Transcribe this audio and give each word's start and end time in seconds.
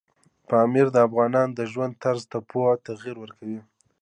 پامیر 0.49 0.87
د 0.93 0.97
افغانانو 1.07 1.55
د 1.59 1.61
ژوند 1.71 1.93
طرز 2.03 2.23
ته 2.31 2.37
پوره 2.49 2.81
تغیر 2.87 3.15
ورکوي. 3.19 3.59